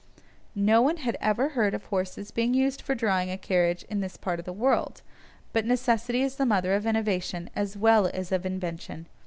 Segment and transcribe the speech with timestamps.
[0.55, 4.17] No one had ever heard of horses being used for drawing a carriage in this
[4.17, 5.03] part of the world,
[5.53, 9.05] but necessity is the mother of innovation as well as of invention.